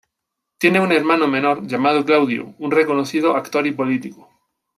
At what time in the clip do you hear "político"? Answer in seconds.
3.71-4.31